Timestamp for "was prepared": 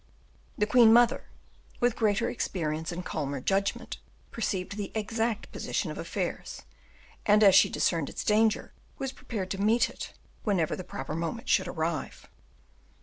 8.97-9.51